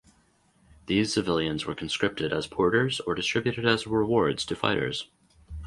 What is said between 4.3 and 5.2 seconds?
to fighters.